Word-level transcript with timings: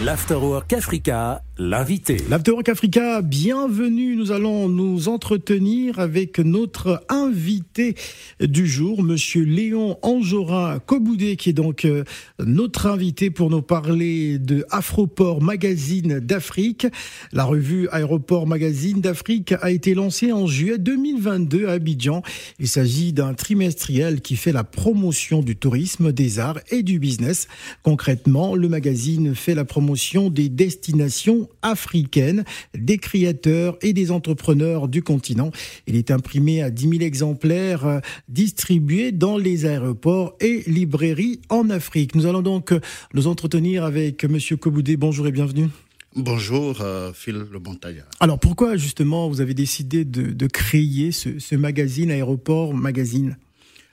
L'Afterwork 0.00 0.72
Africa, 0.74 1.42
l'invité. 1.58 2.18
L'Afterwork 2.30 2.68
Africa, 2.68 3.20
bienvenue. 3.20 4.14
Nous 4.14 4.30
allons 4.30 4.68
nous 4.68 5.08
entretenir 5.08 5.98
avec 5.98 6.38
notre 6.38 7.02
invité 7.08 7.96
du 8.40 8.68
jour, 8.68 9.02
monsieur 9.02 9.42
Léon 9.42 9.98
Anjora 10.02 10.78
Koboudé, 10.78 11.34
qui 11.34 11.50
est 11.50 11.54
donc 11.54 11.84
euh, 11.84 12.04
notre 12.38 12.86
invité 12.86 13.30
pour 13.30 13.50
nous 13.50 13.60
parler 13.60 14.38
de 14.38 14.64
Afroport 14.70 15.42
Magazine 15.42 16.20
d'Afrique. 16.20 16.86
La 17.32 17.44
revue 17.44 17.88
Aéroport 17.90 18.46
Magazine 18.46 19.00
d'Afrique 19.00 19.52
a 19.60 19.72
été 19.72 19.94
lancée 19.94 20.30
en 20.30 20.46
juillet 20.46 20.78
2022 20.78 21.66
à 21.66 21.72
Abidjan. 21.72 22.22
Il 22.60 22.68
s'agit 22.68 23.12
d'un 23.12 23.34
trimestriel 23.34 24.20
qui 24.20 24.36
fait 24.36 24.52
la 24.52 24.64
promotion 24.64 25.42
du 25.42 25.56
tourisme, 25.56 26.12
des 26.12 26.38
arts 26.38 26.60
et 26.70 26.84
du 26.84 27.00
business. 27.00 27.48
Concrètement, 27.82 28.54
le 28.54 28.68
magazine 28.68 29.34
fait 29.34 29.56
la 29.56 29.64
promotion 29.64 30.30
des 30.30 30.48
destinations 30.48 31.47
africaines, 31.62 32.44
des 32.74 32.98
créateurs 32.98 33.78
et 33.82 33.92
des 33.92 34.10
entrepreneurs 34.10 34.88
du 34.88 35.02
continent. 35.02 35.50
Il 35.86 35.96
est 35.96 36.10
imprimé 36.10 36.62
à 36.62 36.70
10 36.70 36.88
000 36.88 37.02
exemplaires 37.02 37.86
euh, 37.86 38.00
distribués 38.28 39.12
dans 39.12 39.38
les 39.38 39.66
aéroports 39.66 40.34
et 40.40 40.62
librairies 40.66 41.40
en 41.48 41.70
Afrique. 41.70 42.14
Nous 42.14 42.26
allons 42.26 42.42
donc 42.42 42.72
euh, 42.72 42.80
nous 43.14 43.26
entretenir 43.26 43.84
avec 43.84 44.24
Monsieur 44.24 44.56
Koboudé. 44.56 44.96
Bonjour 44.96 45.26
et 45.26 45.32
bienvenue. 45.32 45.68
Bonjour, 46.16 46.80
euh, 46.80 47.12
Phil 47.12 47.46
Le 47.50 47.58
Montaillard. 47.58 48.06
Alors 48.20 48.38
pourquoi 48.38 48.76
justement 48.76 49.28
vous 49.28 49.40
avez 49.40 49.54
décidé 49.54 50.04
de, 50.04 50.46
créer 50.46 51.12
ce, 51.12 51.38
ce 51.38 51.54
magazine 51.54 52.10
Aéroport 52.10 52.74
Magazine? 52.74 53.36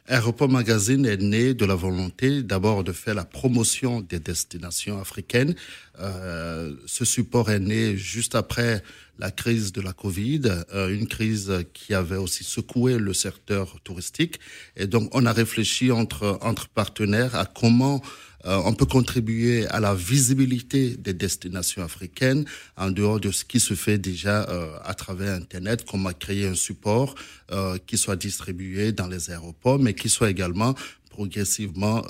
Aéroport 0.07 0.49
Magazine 0.49 1.03
est 1.07 1.19
né 1.19 1.55
de 1.55 1.65
la 1.65 1.73
volonté 1.73 2.43
d'abord 2.43 2.83
de 2.83 2.91
faire 2.91 3.15
la 3.15 3.25
promotion 3.25 4.01
des 4.01 4.19
destinations 4.19 5.01
africaines. 5.01 5.55
Euh, 5.99 6.75
ce 6.85 7.05
support 7.05 7.49
est 7.49 7.59
né 7.59 7.97
juste 7.97 8.35
après 8.35 8.83
la 9.17 9.31
crise 9.31 9.71
de 9.71 9.81
la 9.81 9.93
Covid, 9.93 10.41
euh, 10.75 10.89
une 10.89 11.07
crise 11.07 11.51
qui 11.73 11.95
avait 11.95 12.17
aussi 12.17 12.43
secoué 12.43 12.99
le 12.99 13.13
secteur 13.13 13.79
touristique. 13.83 14.39
Et 14.75 14.85
donc, 14.85 15.09
on 15.11 15.25
a 15.25 15.33
réfléchi 15.33 15.91
entre, 15.91 16.37
entre 16.41 16.67
partenaires 16.67 17.33
à 17.33 17.47
comment 17.47 18.03
euh, 18.45 18.61
on 18.65 18.73
peut 18.73 18.85
contribuer 18.85 19.67
à 19.67 19.79
la 19.79 19.95
visibilité 19.95 20.95
des 20.97 21.13
destinations 21.13 21.83
africaines 21.83 22.45
en 22.77 22.91
dehors 22.91 23.19
de 23.19 23.31
ce 23.31 23.43
qui 23.43 23.59
se 23.59 23.73
fait 23.73 23.97
déjà 23.97 24.47
euh, 24.49 24.77
à 24.83 24.93
travers 24.93 25.33
Internet, 25.33 25.85
comme 25.85 26.05
à 26.07 26.13
créer 26.13 26.45
un 26.47 26.55
support 26.55 27.15
euh, 27.51 27.77
qui 27.85 27.97
soit 27.97 28.15
distribué 28.15 28.91
dans 28.91 29.07
les 29.07 29.31
aéroports, 29.31 29.79
mais 29.79 29.93
qui 29.93 30.09
soit 30.09 30.29
également 30.29 30.75
progressivement 31.09 32.03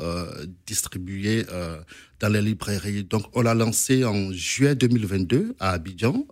distribué 0.65 1.45
dans 2.19 2.29
les 2.29 2.41
librairies. 2.41 3.03
Donc, 3.03 3.23
on 3.33 3.41
l'a 3.41 3.53
lancé 3.53 4.05
en 4.05 4.31
juillet 4.31 4.75
2022 4.75 5.55
à 5.59 5.71
Abidjan, 5.71 6.25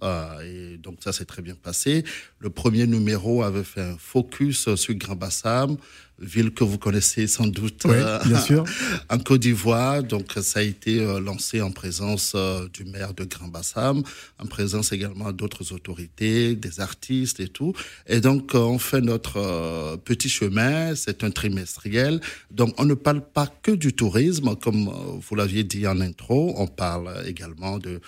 et 0.46 0.78
donc 0.78 0.98
ça 1.04 1.14
s'est 1.14 1.26
très 1.26 1.42
bien 1.42 1.56
passé. 1.56 2.04
Le 2.40 2.50
premier 2.50 2.88
numéro 2.88 3.44
avait 3.44 3.64
fait 3.64 3.82
un 3.82 3.98
focus 3.98 4.76
sur 4.76 4.94
Grand 4.96 5.16
Bassam, 5.16 5.78
ville 6.20 6.52
que 6.52 6.64
vous 6.64 6.78
connaissez 6.78 7.28
sans 7.28 7.48
doute 7.48 7.86
euh, 7.86 8.20
bien 8.26 8.40
sûr. 8.40 8.64
en 9.10 9.18
Côte 9.18 9.42
d'Ivoire. 9.42 10.04
Donc 10.04 10.34
ça 10.42 10.60
a 10.60 10.64
été 10.64 11.00
euh, 11.00 11.20
lancé 11.20 11.62
en 11.62 11.72
présence 11.72 12.34
euh, 12.36 12.68
du 12.74 12.86
maire 12.86 13.14
de 13.14 13.24
Grand 13.26 13.48
Bassam, 13.48 14.04
en 14.40 14.46
présence 14.46 14.92
également 14.92 15.32
d'autres 15.32 15.74
autorités, 15.74 16.56
des 16.56 16.80
artistes 16.80 17.40
et 17.40 17.48
tout. 17.48 17.74
Et 18.08 18.22
donc 18.22 18.52
on 18.54 18.80
fait 18.80 19.02
notre 19.02 19.98
petit 19.98 20.30
chemin, 20.30 20.96
c'est 20.96 21.24
un 21.24 21.32
trimestriel. 21.32 22.22
Donc 22.52 22.74
on 22.78 22.86
ne 22.86 22.94
parle 22.94 23.22
pas 23.22 23.48
que 23.48 23.72
du 23.72 23.94
tourisme, 23.94 24.56
comme 24.56 24.90
vous 25.20 25.36
l'aviez 25.36 25.64
dit 25.64 25.83
en 25.88 26.02
intro, 26.02 26.54
on 26.58 26.68
parle 26.68 27.24
également 27.28 27.78
de, 27.78 28.02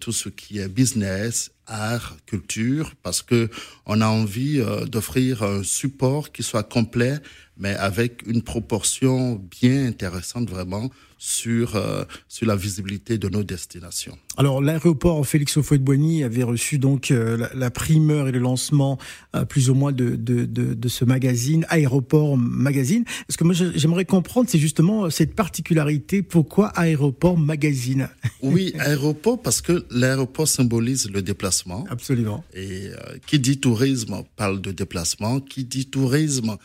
tout 0.00 0.12
ce 0.12 0.28
qui 0.28 0.58
est 0.58 0.68
business, 0.68 1.50
art, 1.66 2.16
culture, 2.26 2.94
parce 3.02 3.22
que 3.22 3.48
on 3.86 4.00
a 4.00 4.06
envie 4.06 4.62
d'offrir 4.86 5.42
un 5.42 5.62
support 5.62 6.32
qui 6.32 6.42
soit 6.42 6.62
complet 6.62 7.18
mais 7.56 7.74
avec 7.74 8.22
une 8.26 8.42
proportion 8.42 9.40
bien 9.50 9.86
intéressante 9.86 10.48
vraiment 10.48 10.90
sur, 11.24 11.76
euh, 11.76 12.02
sur 12.26 12.48
la 12.48 12.56
visibilité 12.56 13.16
de 13.16 13.28
nos 13.28 13.44
destinations. 13.44 14.18
Alors 14.36 14.60
l'aéroport 14.60 15.24
Félix 15.24 15.56
Houphouët-Boigny 15.56 16.24
avait 16.24 16.42
reçu 16.42 16.78
donc 16.78 17.12
euh, 17.12 17.46
la, 17.54 17.70
primeur 17.70 18.26
et 18.26 18.32
le 18.32 18.40
lancement 18.40 18.98
euh, 19.36 19.44
plus 19.44 19.70
ou 19.70 19.74
moins 19.74 19.92
de, 19.92 20.16
de, 20.16 20.44
de, 20.46 20.74
de, 20.74 20.88
ce 20.88 21.04
magazine, 21.04 21.64
Aéroport 21.68 22.36
Magazine. 22.36 23.04
Ce 23.28 23.36
que 23.36 23.44
moi 23.44 23.54
j'aimerais 23.54 24.04
comprendre, 24.04 24.50
c'est 24.50 24.58
justement 24.58 25.10
cette 25.10 25.36
particularité, 25.36 26.22
pourquoi 26.22 26.68
Aéroport 26.68 27.38
Magazine? 27.38 28.08
Oui, 28.42 28.72
aéroport 28.80 29.40
parce 29.40 29.60
que 29.60 29.86
l'aéroport 29.90 30.48
symbolise 30.48 31.08
le 31.08 31.22
déplacement. 31.22 31.84
Absolument. 31.88 32.44
Et 32.54 32.88
qui 33.28 33.38
dit 33.38 33.60
tourisme 33.60 34.24
parle 34.34 34.60
de 34.60 34.72
déplacement, 34.72 35.38
qui 35.38 35.64
dit 35.64 35.86
tourisme 35.86 36.56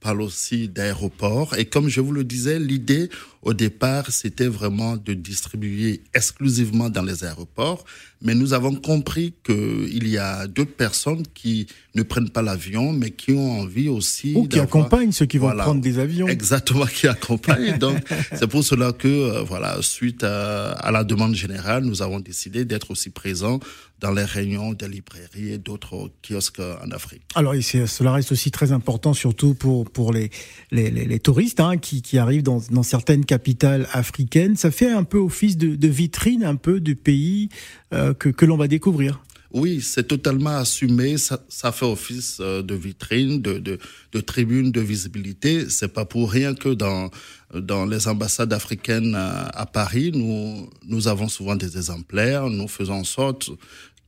parle 0.00 0.22
aussi 0.22 0.68
d'aéroport. 0.68 1.56
Et 1.56 1.64
comme 1.64 1.88
je 1.88 2.00
vous 2.00 2.12
le 2.12 2.24
disais, 2.24 2.58
l'idée 2.58 3.10
au 3.46 3.54
départ, 3.54 4.10
c'était 4.10 4.48
vraiment 4.48 4.96
de 4.96 5.14
distribuer 5.14 6.02
exclusivement 6.12 6.90
dans 6.90 7.02
les 7.02 7.22
aéroports. 7.22 7.84
Mais 8.22 8.34
nous 8.34 8.54
avons 8.54 8.74
compris 8.74 9.34
qu'il 9.44 10.08
y 10.08 10.18
a 10.18 10.48
d'autres 10.48 10.74
personnes 10.74 11.22
qui 11.32 11.66
ne 11.94 12.02
prennent 12.02 12.30
pas 12.30 12.42
l'avion, 12.42 12.92
mais 12.92 13.10
qui 13.10 13.32
ont 13.32 13.60
envie 13.60 13.88
aussi. 13.88 14.32
Ou 14.34 14.48
qui 14.48 14.58
accompagnent 14.58 15.12
ceux 15.12 15.26
qui 15.26 15.38
vont 15.38 15.54
prendre 15.54 15.80
des 15.80 15.98
avions. 15.98 16.26
Exactement, 16.26 16.86
qui 16.86 17.06
accompagnent. 17.06 17.78
Donc, 17.78 17.98
c'est 18.34 18.48
pour 18.48 18.64
cela 18.64 18.92
que, 18.92 19.06
euh, 19.06 19.42
voilà, 19.42 19.76
suite 19.80 20.24
à, 20.24 20.90
la 20.90 21.04
demande 21.04 21.34
générale, 21.34 21.84
nous 21.84 22.02
avons 22.02 22.18
décidé 22.18 22.64
d'être 22.64 22.90
aussi 22.90 23.10
présents 23.10 23.60
dans 24.00 24.10
les 24.10 24.24
réunions 24.24 24.72
des 24.72 24.88
librairies 24.88 25.52
et 25.52 25.58
d'autres 25.58 26.10
kiosques 26.22 26.60
en 26.60 26.90
Afrique. 26.90 27.22
Alors, 27.34 27.54
cela 27.54 28.12
reste 28.12 28.32
aussi 28.32 28.50
très 28.50 28.72
important, 28.72 29.14
surtout 29.14 29.54
pour, 29.54 29.90
pour 29.90 30.12
les, 30.12 30.30
les, 30.70 30.90
les, 30.90 31.18
touristes 31.20 31.60
hein, 31.60 31.78
qui, 31.78 32.02
qui 32.02 32.18
arrivent 32.18 32.42
dans, 32.42 32.60
dans 32.70 32.82
certaines 32.82 33.24
capitale 33.36 33.86
africaine. 33.92 34.56
Ça 34.56 34.70
fait 34.70 34.90
un 34.90 35.04
peu 35.04 35.18
office 35.18 35.58
de, 35.58 35.88
vitrine, 35.88 36.42
un 36.42 36.56
peu 36.56 36.80
du 36.80 36.96
pays 36.96 37.50
euh, 37.92 38.14
que, 38.14 38.30
que 38.30 38.46
l'on 38.46 38.56
va 38.56 38.66
découvrir. 38.66 39.20
Oui, 39.52 39.80
c'est 39.82 40.08
totalement 40.08 40.56
assumé. 40.56 41.16
Ça, 41.18 41.72
fait 41.72 41.84
office 41.84 42.38
euh, 42.40 42.62
de 42.62 42.74
vitrine, 42.74 43.42
de, 43.42 43.58
de, 43.58 44.20
tribune, 44.20 44.72
de 44.72 44.80
visibilité. 44.80 45.68
C'est 45.68 45.92
pas 45.92 46.06
pour 46.06 46.30
rien 46.30 46.54
que 46.54 46.70
dans 46.70 47.10
dans 47.54 47.86
les 47.86 48.08
ambassades 48.08 48.52
africaines 48.52 49.14
à, 49.14 49.46
à 49.62 49.66
Paris, 49.66 50.10
nous 50.12 50.68
nous 50.92 51.06
avons 51.06 51.28
souvent 51.28 51.56
des 51.56 51.76
exemplaires. 51.76 52.48
Nous 52.48 52.68
faisons 52.68 53.00
en 53.04 53.04
sorte 53.04 53.50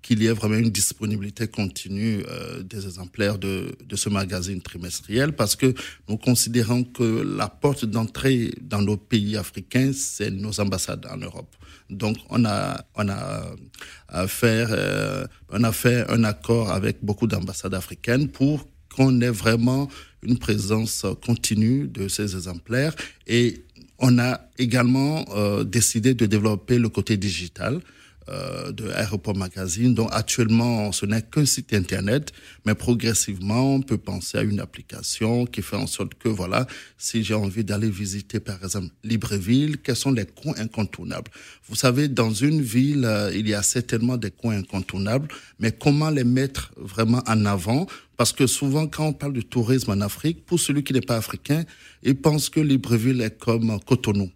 qu'il 0.08 0.22
y 0.22 0.26
ait 0.26 0.32
vraiment 0.32 0.56
une 0.56 0.70
disponibilité 0.70 1.48
continue 1.48 2.22
euh, 2.30 2.62
des 2.62 2.86
exemplaires 2.86 3.36
de, 3.36 3.76
de 3.86 3.94
ce 3.94 4.08
magazine 4.08 4.62
trimestriel 4.62 5.34
parce 5.34 5.54
que 5.54 5.74
nous 6.08 6.16
considérons 6.16 6.82
que 6.82 7.02
la 7.36 7.48
porte 7.48 7.84
d'entrée 7.84 8.50
dans 8.62 8.80
nos 8.80 8.96
pays 8.96 9.36
africains, 9.36 9.90
c'est 9.92 10.30
nos 10.30 10.60
ambassades 10.60 11.06
en 11.12 11.18
Europe. 11.18 11.54
Donc, 11.90 12.16
on 12.30 12.46
a, 12.46 12.82
on 12.94 13.06
a, 13.10 14.26
faire, 14.28 14.68
euh, 14.70 15.26
on 15.50 15.62
a 15.62 15.72
fait 15.72 16.10
un 16.10 16.24
accord 16.24 16.70
avec 16.70 16.96
beaucoup 17.02 17.26
d'ambassades 17.26 17.74
africaines 17.74 18.28
pour 18.28 18.66
qu'on 18.94 19.20
ait 19.20 19.28
vraiment 19.28 19.90
une 20.22 20.38
présence 20.38 21.04
continue 21.22 21.86
de 21.86 22.08
ces 22.08 22.34
exemplaires 22.34 22.94
et 23.26 23.62
on 23.98 24.18
a 24.18 24.40
également 24.56 25.26
euh, 25.36 25.64
décidé 25.64 26.14
de 26.14 26.24
développer 26.24 26.78
le 26.78 26.88
côté 26.88 27.18
digital 27.18 27.82
euh, 28.28 28.72
de 28.72 28.90
Aéroport 28.90 29.36
Magazine. 29.36 29.94
Donc 29.94 30.08
actuellement, 30.12 30.92
ce 30.92 31.06
n'est 31.06 31.22
qu'un 31.22 31.46
site 31.46 31.72
internet, 31.72 32.32
mais 32.66 32.74
progressivement, 32.74 33.74
on 33.76 33.80
peut 33.80 33.98
penser 33.98 34.38
à 34.38 34.42
une 34.42 34.60
application 34.60 35.46
qui 35.46 35.62
fait 35.62 35.76
en 35.76 35.86
sorte 35.86 36.14
que, 36.14 36.28
voilà, 36.28 36.66
si 36.98 37.24
j'ai 37.24 37.34
envie 37.34 37.64
d'aller 37.64 37.90
visiter, 37.90 38.40
par 38.40 38.62
exemple, 38.62 38.88
Libreville, 39.04 39.78
quels 39.78 39.96
sont 39.96 40.12
les 40.12 40.26
coins 40.26 40.54
incontournables? 40.58 41.30
Vous 41.68 41.74
savez, 41.74 42.08
dans 42.08 42.32
une 42.32 42.60
ville, 42.60 43.04
euh, 43.04 43.32
il 43.34 43.48
y 43.48 43.54
a 43.54 43.62
certainement 43.62 44.16
des 44.16 44.30
coins 44.30 44.58
incontournables, 44.58 45.28
mais 45.58 45.72
comment 45.72 46.10
les 46.10 46.24
mettre 46.24 46.72
vraiment 46.76 47.22
en 47.26 47.46
avant? 47.46 47.86
Parce 48.18 48.32
que 48.32 48.46
souvent, 48.46 48.88
quand 48.88 49.06
on 49.06 49.12
parle 49.12 49.32
de 49.32 49.40
tourisme 49.40 49.92
en 49.92 50.00
Afrique, 50.00 50.44
pour 50.44 50.58
celui 50.58 50.82
qui 50.82 50.92
n'est 50.92 51.00
pas 51.00 51.16
africain, 51.16 51.64
il 52.02 52.16
pense 52.16 52.48
que 52.48 52.60
Libreville 52.60 53.20
est 53.22 53.38
comme 53.38 53.78
Cotonou. 53.86 54.30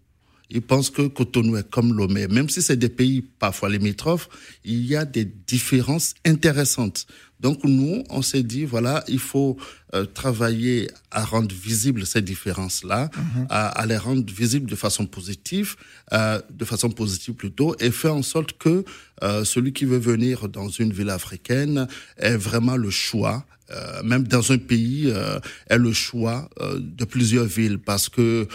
Ils 0.55 0.61
pensent 0.61 0.91
que 0.91 1.09
Cotonou 1.09 1.57
est 1.57 1.69
comme 1.69 1.95
Lomé. 1.95 2.29
Même 2.29 2.51
si 2.51 2.61
c'est 2.61 2.77
des 2.77 2.91
pays 2.91 3.23
parfois 3.23 3.71
limitrophes, 3.71 4.29
il 4.65 4.85
y 4.85 4.95
a 4.95 5.07
des 5.07 5.25
différences 5.25 6.15
intéressantes. 6.27 7.07
Donc 7.43 7.65
nous, 7.65 8.05
on 8.09 8.23
s'est 8.23 8.45
dit, 8.45 8.65
voilà, 8.65 9.05
il 9.09 9.19
faut 9.19 9.57
euh, 9.95 10.07
travailler 10.07 10.89
à 11.11 11.25
rendre 11.25 11.55
visibles 11.55 12.07
ces 12.07 12.23
différences-là, 12.23 13.11
mhm. 13.15 13.47
à, 13.51 13.85
les 13.87 13.97
rendre 13.97 14.25
visibles 14.33 14.71
de 14.71 14.77
façon 14.77 15.07
positive, 15.07 15.75
euh, 16.13 16.41
de 16.51 16.65
façon 16.65 16.91
positive 16.91 17.35
plutôt, 17.35 17.75
et 17.81 17.91
faire 17.91 18.15
en 18.15 18.23
sorte 18.23 18.53
que 18.59 18.85
euh, 19.23 19.45
celui 19.45 19.73
qui 19.73 19.85
veut 19.85 19.99
venir 19.99 20.49
dans 20.49 20.69
une 20.69 20.93
ville 20.93 21.11
africaine 21.11 21.89
ait 22.17 22.37
vraiment 22.37 22.77
le 22.77 22.91
choix 22.91 23.45
euh, 23.73 24.03
même 24.03 24.25
dans 24.25 24.53
un 24.53 24.59
pays, 24.59 25.05
euh, 25.07 25.39
est 25.69 25.79
le 25.79 25.93
choix 25.93 26.51
euh, 26.61 26.79
de 26.79 27.05
plusieurs 27.05 27.45
villes 27.45 27.79
parce 27.79 28.09
que 28.09 28.47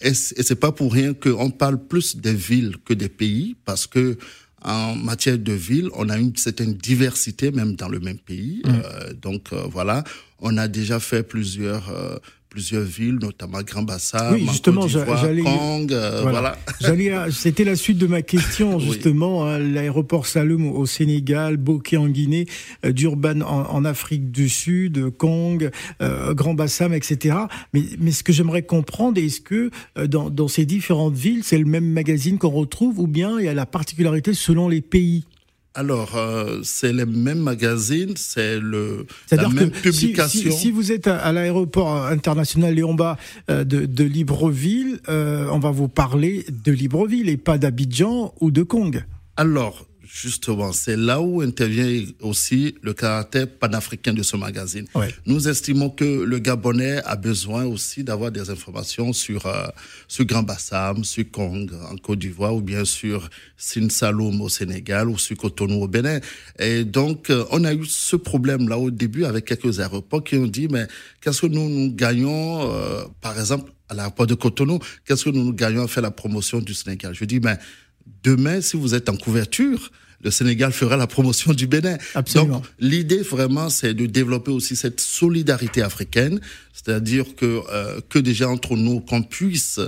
et 0.00 0.14
c'est 0.14 0.58
pas 0.58 0.72
pour 0.72 0.92
rien 0.94 1.12
qu'on 1.12 1.50
parle 1.50 1.76
plus 1.86 2.16
des 2.16 2.32
villes 2.32 2.76
que 2.82 2.94
des 2.94 3.10
pays 3.10 3.56
parce 3.66 3.86
que 3.86 4.16
en 4.66 4.96
matière 4.96 5.38
de 5.38 5.52
ville, 5.52 5.88
on 5.94 6.08
a 6.08 6.18
une 6.18 6.34
certaine 6.36 6.74
diversité 6.74 7.52
même 7.52 7.76
dans 7.76 7.88
le 7.88 8.00
même 8.00 8.18
pays. 8.18 8.62
Mmh. 8.64 8.70
Euh, 8.70 9.12
donc 9.12 9.52
euh, 9.52 9.62
voilà, 9.70 10.02
on 10.40 10.58
a 10.58 10.68
déjà 10.68 10.98
fait 10.98 11.22
plusieurs 11.22 11.88
euh, 11.90 12.18
plusieurs 12.56 12.84
villes, 12.84 13.18
notamment 13.20 13.60
Grand 13.60 13.82
Bassam, 13.82 14.32
oui, 14.32 14.46
justement, 14.50 14.88
j'allais, 14.88 15.42
Kong, 15.42 15.92
euh, 15.92 16.22
voilà. 16.22 16.56
C'était 17.30 17.64
la 17.64 17.76
suite 17.76 17.98
de 17.98 18.06
ma 18.06 18.22
question 18.22 18.78
justement. 18.78 19.44
Hein, 19.44 19.58
l'aéroport 19.58 20.24
Saloum 20.24 20.66
au 20.66 20.86
Sénégal, 20.86 21.58
Bokeh 21.58 21.98
en 21.98 22.08
Guinée, 22.08 22.46
euh, 22.86 22.92
Durban 22.92 23.42
en, 23.42 23.84
Afrique 23.84 24.30
du 24.30 24.48
Sud, 24.48 25.10
Kong, 25.18 25.70
euh, 26.00 26.32
Grand 26.32 26.54
Bassam, 26.54 26.94
etc. 26.94 27.36
Mais, 27.74 27.82
mais 27.98 28.10
ce 28.10 28.22
que 28.22 28.32
j'aimerais 28.32 28.62
comprendre, 28.62 29.20
est-ce 29.20 29.42
que 29.42 29.70
dans, 30.06 30.30
dans 30.30 30.48
ces 30.48 30.64
différentes 30.64 31.14
villes, 31.14 31.44
c'est 31.44 31.58
le 31.58 31.66
même 31.66 31.84
magazine 31.84 32.38
qu'on 32.38 32.48
retrouve, 32.48 33.00
ou 33.00 33.06
bien 33.06 33.38
il 33.38 33.44
y 33.44 33.48
a 33.48 33.54
la 33.54 33.66
particularité 33.66 34.32
selon 34.32 34.70
les 34.70 34.80
pays? 34.80 35.26
Alors, 35.76 36.16
euh, 36.16 36.60
c'est 36.62 36.90
les 36.90 37.04
mêmes 37.04 37.40
magazines, 37.40 38.14
c'est 38.16 38.58
le 38.58 39.06
la 39.30 39.48
même 39.50 39.70
publication. 39.70 40.50
Si, 40.50 40.70
vous 40.70 40.90
êtes 40.90 41.06
à, 41.06 41.30
l'aéroport 41.32 42.06
international 42.06 42.74
Léon-Bas 42.74 43.18
euh, 43.50 43.62
de, 43.62 43.84
de, 43.84 44.04
Libreville, 44.04 45.00
euh, 45.10 45.46
on 45.52 45.58
va 45.58 45.70
vous 45.70 45.88
parler 45.88 46.46
de 46.50 46.72
Libreville 46.72 47.28
et 47.28 47.36
pas 47.36 47.58
d'Abidjan 47.58 48.32
ou 48.40 48.50
de 48.50 48.62
Kong. 48.62 49.04
Alors, 49.36 49.86
Justement, 50.08 50.72
c'est 50.72 50.96
là 50.96 51.20
où 51.20 51.40
intervient 51.40 52.04
aussi 52.20 52.76
le 52.82 52.92
caractère 52.94 53.48
panafricain 53.48 54.12
de 54.12 54.22
ce 54.22 54.36
magazine. 54.36 54.86
Nous 55.26 55.48
estimons 55.48 55.90
que 55.90 56.04
le 56.04 56.38
Gabonais 56.38 57.02
a 57.04 57.16
besoin 57.16 57.64
aussi 57.64 58.04
d'avoir 58.04 58.30
des 58.30 58.48
informations 58.50 59.12
sur, 59.12 59.46
euh, 59.46 59.66
sur 60.06 60.24
Grand 60.24 60.44
Bassam, 60.44 61.02
sur 61.02 61.24
Kong 61.30 61.72
en 61.90 61.96
Côte 61.96 62.20
d'Ivoire, 62.20 62.54
ou 62.54 62.60
bien 62.60 62.84
sur 62.84 63.28
Sin 63.56 63.88
Saloum 63.88 64.40
au 64.40 64.48
Sénégal, 64.48 65.08
ou 65.08 65.18
sur 65.18 65.36
Cotonou 65.36 65.82
au 65.82 65.88
Bénin. 65.88 66.20
Et 66.58 66.84
donc, 66.84 67.30
euh, 67.30 67.44
on 67.50 67.64
a 67.64 67.74
eu 67.74 67.84
ce 67.84 68.14
problème-là 68.16 68.78
au 68.78 68.90
début 68.90 69.24
avec 69.24 69.44
quelques 69.44 69.80
aéroports 69.80 70.22
qui 70.22 70.36
ont 70.36 70.46
dit, 70.46 70.68
mais 70.68 70.86
qu'est-ce 71.20 71.40
que 71.40 71.46
nous, 71.46 71.68
nous 71.68 71.92
gagnons, 71.92 72.70
euh, 72.72 73.02
par 73.20 73.38
exemple, 73.38 73.72
à 73.88 73.94
l'aéroport 73.94 74.26
de 74.26 74.34
Cotonou, 74.34 74.78
qu'est-ce 75.04 75.24
que 75.24 75.30
nous, 75.30 75.44
nous 75.44 75.52
gagnons 75.52 75.84
à 75.84 75.88
faire 75.88 76.02
la 76.02 76.10
promotion 76.10 76.60
du 76.60 76.74
Sénégal? 76.74 77.14
Je 77.14 77.24
dis, 77.24 77.40
mais 77.40 77.56
demain, 78.22 78.60
si 78.60 78.76
vous 78.76 78.94
êtes 78.94 79.08
en 79.08 79.16
couverture, 79.16 79.90
le 80.22 80.30
Sénégal 80.30 80.72
fera 80.72 80.96
la 80.96 81.06
promotion 81.06 81.52
du 81.52 81.66
Bénin. 81.66 81.98
Absolument. 82.14 82.56
Donc, 82.56 82.64
l'idée 82.80 83.22
vraiment, 83.22 83.68
c'est 83.68 83.94
de 83.94 84.06
développer 84.06 84.50
aussi 84.50 84.74
cette 84.74 85.00
solidarité 85.00 85.82
africaine, 85.82 86.40
c'est-à-dire 86.72 87.34
que 87.36 87.62
euh, 87.70 88.00
que 88.08 88.18
déjà 88.18 88.48
entre 88.48 88.76
nous, 88.76 89.00
qu'on 89.00 89.22
puisse 89.22 89.78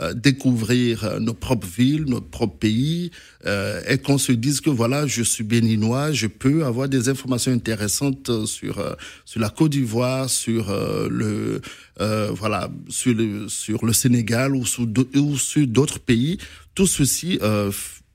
euh, 0.00 0.12
découvrir 0.12 1.04
euh, 1.04 1.20
nos 1.20 1.34
propres 1.34 1.68
villes, 1.68 2.06
notre 2.08 2.26
propre 2.26 2.58
pays, 2.58 3.12
euh, 3.46 3.80
et 3.88 3.98
qu'on 3.98 4.18
se 4.18 4.32
dise 4.32 4.60
que 4.60 4.68
voilà, 4.68 5.06
je 5.06 5.22
suis 5.22 5.44
béninois, 5.44 6.10
je 6.10 6.26
peux 6.26 6.64
avoir 6.64 6.88
des 6.88 7.08
informations 7.08 7.52
intéressantes 7.52 8.44
sur 8.44 8.84
sur 9.24 9.40
la 9.40 9.50
Côte 9.50 9.70
d'Ivoire, 9.70 10.28
sur 10.28 10.72
le 11.08 11.60
voilà, 12.32 12.70
sur 12.88 13.14
le 13.14 13.48
sur 13.48 13.86
le 13.86 13.92
Sénégal 13.92 14.56
ou 14.56 14.66
sur 14.66 14.86
d'autres 15.68 16.00
pays. 16.00 16.38
Tout 16.74 16.86
ceci 16.86 17.38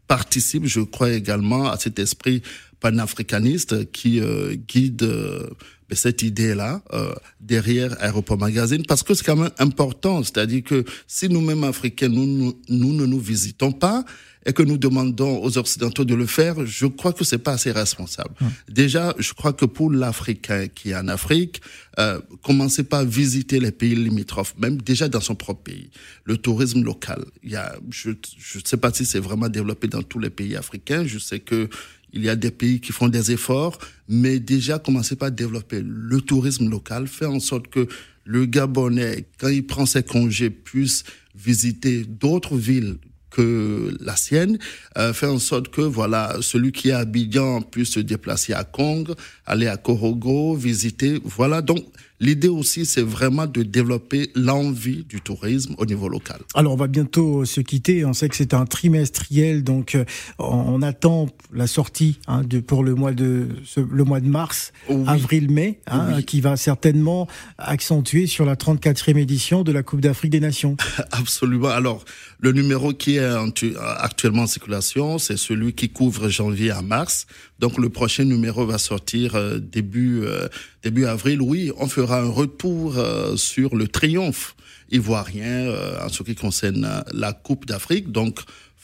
participe, 0.07 0.65
je 0.65 0.81
crois 0.81 1.11
également, 1.11 1.69
à 1.69 1.77
cet 1.77 1.99
esprit 1.99 2.41
panafricaniste 2.79 3.91
qui 3.91 4.19
euh, 4.19 4.55
guide 4.55 5.03
euh, 5.03 5.49
cette 5.91 6.21
idée-là 6.21 6.81
euh, 6.93 7.13
derrière 7.39 7.95
Aéroport 8.01 8.37
Magazine, 8.37 8.83
parce 8.87 9.03
que 9.03 9.13
c'est 9.13 9.25
quand 9.25 9.35
même 9.35 9.51
important, 9.57 10.23
c'est-à-dire 10.23 10.63
que 10.63 10.85
si 11.07 11.29
nous-mêmes 11.29 11.63
Africains, 11.63 12.09
nous, 12.09 12.25
nous, 12.25 12.59
nous 12.69 12.93
ne 12.93 13.05
nous 13.05 13.19
visitons 13.19 13.71
pas, 13.71 14.05
et 14.45 14.53
que 14.53 14.63
nous 14.63 14.77
demandons 14.77 15.43
aux 15.43 15.57
Occidentaux 15.57 16.05
de 16.05 16.15
le 16.15 16.25
faire, 16.25 16.65
je 16.65 16.85
crois 16.85 17.11
que 17.11 17.23
c'est 17.23 17.39
pas 17.39 17.53
assez 17.53 17.71
responsable. 17.71 18.33
Hum. 18.41 18.49
Déjà, 18.69 19.13
je 19.19 19.33
crois 19.33 19.53
que 19.53 19.65
pour 19.65 19.91
l'Africain 19.91 20.67
qui 20.67 20.91
est 20.91 20.95
en 20.95 21.07
Afrique, 21.09 21.61
euh, 21.99 22.19
commencez 22.41 22.83
pas 22.83 22.99
à 22.99 23.03
visiter 23.03 23.59
les 23.59 23.71
pays 23.71 23.95
limitrophes, 23.95 24.55
même 24.57 24.81
déjà 24.81 25.09
dans 25.09 25.19
son 25.19 25.35
propre 25.35 25.63
pays. 25.63 25.89
Le 26.23 26.37
tourisme 26.37 26.83
local, 26.83 27.25
il 27.43 27.51
y 27.51 27.57
a, 27.57 27.75
je 27.89 28.11
ne 28.11 28.15
sais 28.63 28.77
pas 28.77 28.93
si 28.93 29.05
c'est 29.05 29.19
vraiment 29.19 29.49
développé 29.49 29.87
dans 29.87 30.03
tous 30.03 30.19
les 30.19 30.29
pays 30.29 30.55
africains. 30.55 31.05
Je 31.05 31.19
sais 31.19 31.39
que 31.39 31.69
il 32.13 32.23
y 32.23 32.29
a 32.29 32.35
des 32.35 32.51
pays 32.51 32.79
qui 32.79 32.91
font 32.91 33.07
des 33.07 33.31
efforts, 33.31 33.77
mais 34.07 34.39
déjà 34.39 34.79
commencez 34.79 35.15
pas 35.15 35.27
à 35.27 35.31
développer 35.31 35.81
le 35.83 36.21
tourisme 36.21 36.69
local, 36.69 37.07
faire 37.07 37.31
en 37.31 37.39
sorte 37.39 37.67
que 37.67 37.87
le 38.25 38.45
Gabonais, 38.45 39.25
quand 39.39 39.47
il 39.47 39.65
prend 39.65 39.85
ses 39.85 40.03
congés, 40.03 40.49
puisse 40.49 41.03
visiter 41.35 42.03
d'autres 42.03 42.57
villes 42.57 42.97
que 43.29 43.95
la 43.99 44.15
sienne, 44.15 44.57
euh, 44.97 45.13
faire 45.13 45.33
en 45.33 45.39
sorte 45.39 45.69
que 45.69 45.81
voilà 45.81 46.37
celui 46.41 46.71
qui 46.71 46.89
est 46.89 46.93
à 46.93 46.99
Abidjan 46.99 47.61
puisse 47.61 47.91
se 47.91 47.99
déplacer 47.99 48.53
à 48.53 48.63
Kong, 48.63 49.13
aller 49.45 49.67
à 49.67 49.77
Korogo, 49.77 50.55
visiter. 50.55 51.19
Voilà 51.23 51.61
donc 51.61 51.85
L'idée 52.21 52.49
aussi, 52.49 52.85
c'est 52.85 53.01
vraiment 53.01 53.47
de 53.47 53.63
développer 53.63 54.29
l'envie 54.35 55.05
du 55.05 55.21
tourisme 55.21 55.75
au 55.77 55.85
niveau 55.85 56.09
local. 56.09 56.41
Alors, 56.53 56.73
on 56.73 56.75
va 56.75 56.87
bientôt 56.87 57.45
se 57.45 57.61
quitter. 57.61 58.03
On 58.03 58.13
sait 58.13 58.27
que 58.27 58.35
c'est 58.35 58.53
un 58.53 58.65
trimestriel, 58.65 59.63
donc 59.63 59.95
euh, 59.95 60.03
on 60.37 60.81
attend 60.81 61.27
la 61.53 61.67
sortie 61.67 62.19
hein, 62.27 62.43
de, 62.43 62.59
pour 62.59 62.83
le 62.83 62.95
mois 62.95 63.13
de 63.13 63.47
le 63.77 64.03
mois 64.03 64.19
de 64.19 64.27
mars, 64.27 64.73
avril-mai, 65.07 65.79
hein, 65.87 66.21
qui 66.21 66.41
va 66.41 66.57
certainement 66.57 67.27
accentuer 67.57 68.27
sur 68.27 68.45
la 68.45 68.55
34e 68.55 69.17
édition 69.17 69.63
de 69.63 69.71
la 69.71 69.83
Coupe 69.83 70.01
d'Afrique 70.01 70.31
des 70.31 70.39
Nations. 70.39 70.75
Absolument. 71.11 71.69
Alors, 71.69 72.03
le 72.39 72.51
numéro 72.51 72.93
qui 72.93 73.17
est 73.17 73.33
actuellement 73.97 74.43
en 74.43 74.47
circulation, 74.47 75.17
c'est 75.17 75.37
celui 75.37 75.73
qui 75.73 75.89
couvre 75.89 76.29
janvier 76.29 76.71
à 76.71 76.81
mars. 76.81 77.27
Donc, 77.59 77.77
le 77.77 77.89
prochain 77.89 78.23
numéro 78.23 78.65
va 78.65 78.77
sortir 78.77 79.35
euh, 79.35 79.59
début 79.59 80.21
euh, 80.23 80.47
début 80.81 81.05
avril. 81.05 81.41
Oui, 81.41 81.71
on 81.77 81.87
fera 81.87 82.21
un 82.21 82.29
retour 82.29 82.97
euh, 82.97 83.35
sur 83.35 83.75
le 83.75 83.87
triomphe 83.87 84.55
ivoirien 84.91 85.67
euh, 85.67 86.05
en 86.05 86.09
ce 86.09 86.23
qui 86.23 86.35
concerne 86.35 87.03
la 87.13 87.33
Coupe 87.33 87.65
d'Afrique. 87.65 88.11
Donc, 88.11 88.39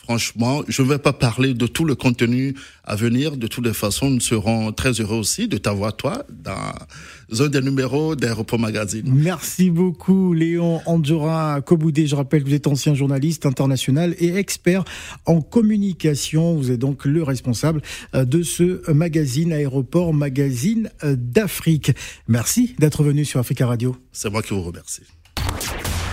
franchement, 0.06 0.62
je 0.68 0.84
ne 0.84 0.88
vais 0.88 1.00
pas 1.00 1.14
parler 1.14 1.54
de 1.54 1.66
tout 1.66 1.84
le 1.84 1.96
contenu 1.96 2.56
à 2.84 2.96
venir. 2.96 3.38
De 3.38 3.48
toutes 3.48 3.66
les 3.66 3.74
façons, 3.74 4.10
nous 4.12 4.20
serons 4.20 4.72
très 4.72 4.92
heureux 4.92 5.18
aussi 5.18 5.48
de 5.48 5.58
t'avoir, 5.58 5.96
toi, 5.96 6.24
dans 6.30 7.42
un 7.44 7.48
des 7.48 7.62
numéros 7.62 8.16
d'Aéroport 8.16 8.60
Magazine. 8.60 9.12
Merci 9.12 9.72
beaucoup, 9.72 10.34
Léon 10.34 10.82
Andjora 10.86 11.62
Koboudé. 11.62 12.06
Je 12.06 12.16
rappelle 12.16 12.44
que 12.44 12.50
vous 12.50 12.54
êtes 12.54 12.68
ancien 12.68 12.94
journaliste 12.94 13.48
international 13.48 14.16
et 14.20 14.36
expert 14.36 14.86
en 15.26 15.42
communication. 15.42 16.56
Vous 16.56 16.70
êtes 16.72 16.80
donc 16.80 17.06
le 17.06 17.24
responsable 17.24 17.82
euh, 18.14 18.26
de 18.26 18.44
ce 18.44 18.92
magazine 18.92 19.52
Aéroport 19.54 20.14
Magazine 20.14 20.92
euh, 21.04 21.16
d'Afrique. 21.18 21.92
Merci 22.28 22.76
d'être 22.78 23.04
venu 23.04 23.26
sur 23.26 23.40
Africa 23.40 23.66
Radio. 23.66 23.96
C'est 24.12 24.30
moi 24.30 24.44
qui 24.44 24.54
vous 24.54 24.62
remercie. 24.62 25.02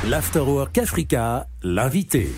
L'Afterwork 0.09 0.79
Africa, 0.79 1.47
l'invité. 1.63 2.31